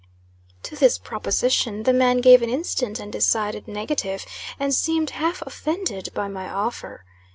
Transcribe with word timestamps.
To 0.63 0.75
this 0.75 0.97
proposition 0.97 1.83
the 1.83 1.93
man 1.93 2.21
gave 2.21 2.41
an 2.41 2.49
instant 2.49 2.99
and 2.99 3.13
decided 3.13 3.67
negative, 3.67 4.25
and 4.59 4.73
seemed 4.73 5.11
half 5.11 5.43
offended 5.43 6.09
by 6.15 6.27
my 6.27 6.49
offer. 6.49 7.05